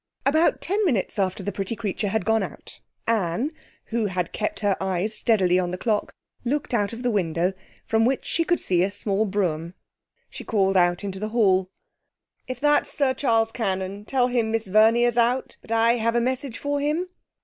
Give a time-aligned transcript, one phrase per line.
[0.25, 3.51] About ten minutes after the pretty creature had gone out, Anne,
[3.91, 6.11] who had kept her eyes steadily on the clock,
[6.43, 7.53] looked out of the window,
[7.85, 9.75] from which she could see a small brougham driving up.
[10.31, 11.69] She called out into the hall
[12.47, 16.19] 'If that's Sir Charles Cannon, tell him Miss Verney is out, but I have a
[16.19, 17.05] message for him.'